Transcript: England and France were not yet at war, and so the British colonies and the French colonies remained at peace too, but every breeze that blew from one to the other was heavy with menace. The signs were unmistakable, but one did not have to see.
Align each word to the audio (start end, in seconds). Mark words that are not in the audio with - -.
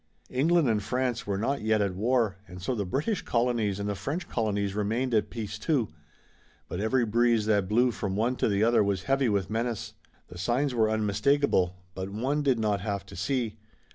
England 0.31 0.67
and 0.67 0.81
France 0.81 1.27
were 1.27 1.37
not 1.37 1.61
yet 1.61 1.79
at 1.79 1.93
war, 1.93 2.37
and 2.47 2.59
so 2.59 2.73
the 2.73 2.87
British 2.87 3.21
colonies 3.21 3.79
and 3.79 3.87
the 3.87 3.93
French 3.93 4.27
colonies 4.27 4.73
remained 4.73 5.13
at 5.13 5.29
peace 5.29 5.59
too, 5.59 5.89
but 6.67 6.79
every 6.79 7.05
breeze 7.05 7.45
that 7.45 7.67
blew 7.69 7.91
from 7.91 8.15
one 8.15 8.35
to 8.35 8.47
the 8.47 8.63
other 8.63 8.83
was 8.83 9.03
heavy 9.03 9.29
with 9.29 9.47
menace. 9.51 9.93
The 10.27 10.39
signs 10.39 10.73
were 10.73 10.89
unmistakable, 10.89 11.75
but 11.93 12.09
one 12.09 12.41
did 12.41 12.57
not 12.57 12.81
have 12.81 13.05
to 13.05 13.15
see. 13.15 13.59